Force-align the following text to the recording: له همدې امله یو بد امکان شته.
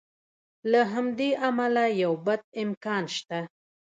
له 0.71 0.81
همدې 0.93 1.29
امله 1.47 1.83
یو 2.03 2.13
بد 2.25 2.41
امکان 2.63 3.03
شته. 3.15 3.39